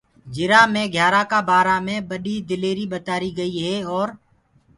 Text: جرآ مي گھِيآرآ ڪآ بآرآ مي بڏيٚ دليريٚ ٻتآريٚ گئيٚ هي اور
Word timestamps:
جرآ 0.35 0.61
مي 0.73 0.83
گھِيآرآ 0.93 1.21
ڪآ 1.31 1.39
بآرآ 1.47 1.77
مي 1.85 1.95
بڏيٚ 2.09 2.45
دليريٚ 2.49 2.89
ٻتآريٚ 2.91 3.35
گئيٚ 3.39 3.57
هي 3.65 3.75
اور 3.91 4.07